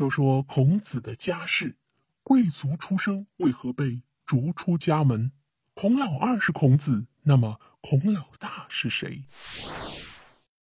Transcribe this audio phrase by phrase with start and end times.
[0.00, 1.76] 说说孔子的家世，
[2.22, 5.30] 贵族出生为何被逐出家门？
[5.74, 9.24] 孔老二是孔子，那么孔老大是谁？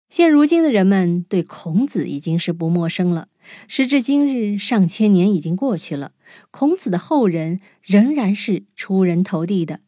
[0.08, 3.28] 现如今的人们对孔子已经是不陌生了。
[3.68, 6.14] 时至今日，上千年已经过去了，
[6.50, 9.82] 孔子的后人仍然是出人头地的。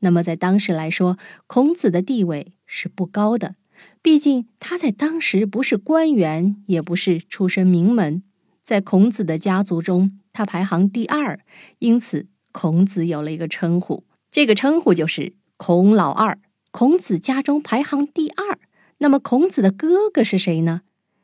[0.00, 3.54] 那么在当时来说，孔子的地位是不高的，
[4.02, 8.24] 毕竟他在当时不是官员，也不是出身名门。
[8.68, 11.40] 在孔子的家族中，他排行第二，
[11.78, 16.38] 因此孔子有了一个称呼，这个称呼就是孔老二。
[16.70, 18.58] 孔子家中排行第二，
[18.98, 20.82] 那么孔子的哥哥是谁呢？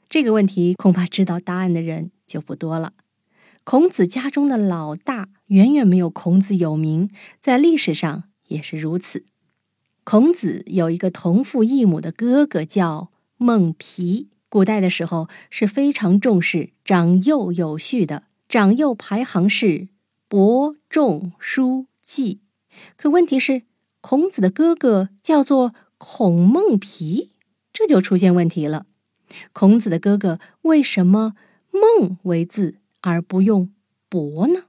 [0.08, 2.94] 这个问题恐怕知道答案的人就不多了。
[3.62, 7.10] 孔子家中的老大远远没有孔子有名，
[7.42, 9.26] 在历史上也是如此。
[10.02, 14.30] 孔子有一个同父异母的哥哥叫孟皮。
[14.54, 19.88] 古代的时候是非常重视长幼有序的，长幼排行是
[20.28, 22.38] 伯仲叔季。
[22.96, 23.62] 可问题是，
[24.00, 27.32] 孔子的哥哥叫做孔孟皮，
[27.72, 28.86] 这就出现问题了。
[29.52, 31.34] 孔子的哥哥为什么
[31.72, 33.72] 孟为字而不用
[34.08, 34.66] 伯呢？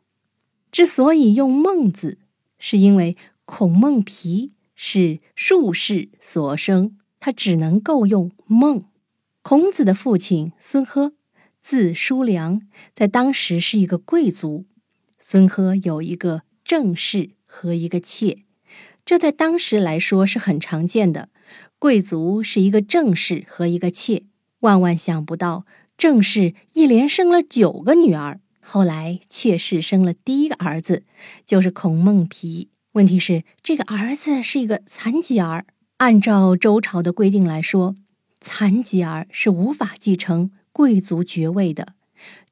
[0.71, 2.17] 之所以用孟字，
[2.57, 8.85] 是因为孔孟皮是术士所生，他只能够用孟。
[9.47, 11.13] 孔子的父亲孙呵，
[11.61, 12.61] 字叔良，
[12.95, 14.65] 在当时是一个贵族。
[15.19, 18.39] 孙呵有一个正室和一个妾，
[19.05, 21.29] 这在当时来说是很常见的。
[21.77, 24.23] 贵族是一个正室和一个妾，
[24.61, 28.39] 万万想不到正室一连生了九个女儿。
[28.61, 31.03] 后来妾室生了第一个儿子，
[31.45, 32.69] 就是孔孟皮。
[32.93, 37.95] 问题是这个儿子是一个残疾儿，按照周朝的规定来说。
[38.47, 41.95] 残疾儿是无法继承贵族爵位的，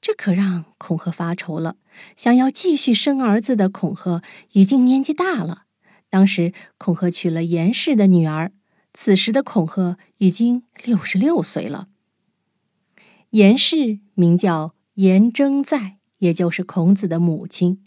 [0.02, 1.76] 这可让孔贺发愁了。
[2.16, 5.66] 想要继续生儿子的孔贺已经年纪大了。
[6.10, 8.52] 当时孔贺娶了严氏的女儿，
[8.92, 11.90] 此时的孔贺已经六十六岁了。
[13.30, 17.84] 严氏名叫严征在，也就是孔子的母亲。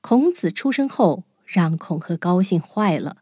[0.00, 3.16] 孔子出生后，让孔贺高兴坏了。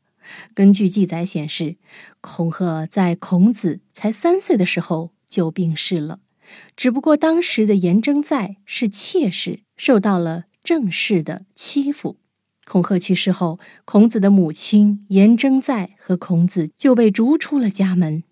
[0.55, 1.77] 根据记载显示，
[2.21, 6.21] 孔贺在孔子才三岁的时候就病逝了。
[6.77, 12.19] 只不过当时的颜征在是妾室，受到了正室的欺负。
[12.65, 18.23] 孔贺去世后，孔子的母亲颜征在和孔子就被逐出了家门。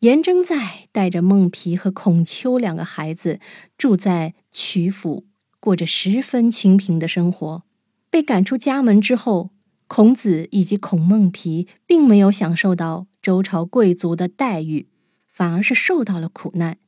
[0.00, 3.38] 颜征在带着孟皮和孔丘两个孩子
[3.78, 5.26] 住在曲阜，
[5.60, 7.62] 过着十分清贫的生活。
[8.10, 9.50] 被赶出家门之后。
[9.94, 14.86] 孔子以及孔孟皮并没有享受到周朝贵族的待遇，
[15.28, 16.78] 反而是受到了苦难。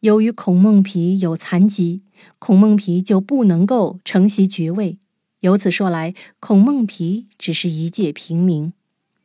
[0.00, 2.02] 由于孔孟皮有残疾，
[2.40, 4.98] 孔孟皮就不能够承袭爵位。
[5.38, 8.72] 由此说来，孔孟皮只是一介平民。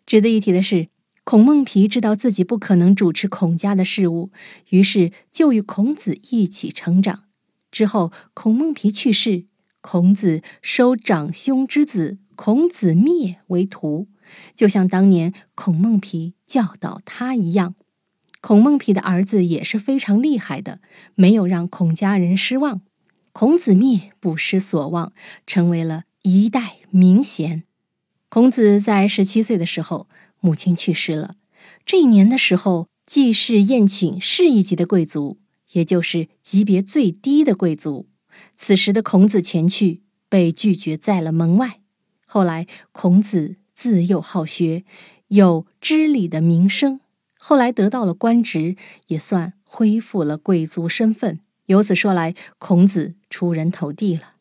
[0.06, 0.90] 值得一提的是，
[1.24, 4.30] 孔孟皮知道自己不可能主持孔家的事务，
[4.70, 7.24] 于是就与孔子一起成长。
[7.72, 9.46] 之后，孔孟皮去世，
[9.82, 12.20] 孔子收长兄之子。
[12.36, 14.08] 孔子灭为徒，
[14.56, 17.76] 就像当年孔孟皮教导他一样。
[18.42, 20.80] 孔孟皮的儿子也是非常厉害的，
[21.16, 22.82] 没有让孔家人失望。
[23.32, 25.12] 孔子灭不失所望，
[25.48, 27.64] 成为了一代名贤。
[28.30, 30.08] 孔子在十七岁的时候，
[30.40, 31.36] 母亲去世了。
[31.86, 35.40] 这一年的时候，祭祀宴请士一级的贵族，
[35.72, 38.08] 也就是级别最低的贵族。
[38.56, 41.82] 此时的孔子前去，被拒绝在了门外。
[42.36, 44.84] 后来，孔子自幼好学，
[45.30, 47.00] 有知礼的名声。
[47.38, 48.76] 后来得到了官职，
[49.08, 51.40] 也算恢复了贵族身份。
[51.68, 54.34] 由此说来，孔子出人头地了。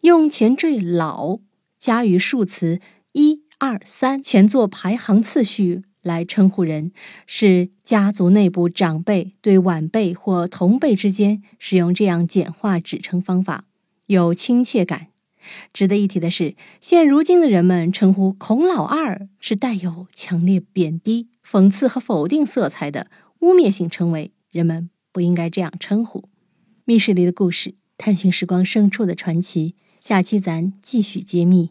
[0.00, 1.40] 用前缀“老”
[1.78, 2.80] 加于数词
[3.12, 6.92] “一二三”前作排行次序来称呼人，
[7.26, 13.66] 是家族内部长辈对晚辈或同辈之间使用这样简化指称方法，
[14.06, 15.08] 有亲切感。
[15.72, 23.06] 值得一提的是，现如今的人们称呼孔老二是带有强烈贬低、讽刺和否定色彩的
[23.40, 26.28] 污蔑性称谓，人们不应该这样称呼。
[26.84, 31.70] 密室里的故事，探寻时光深处的传奇，下期咱继续揭秘。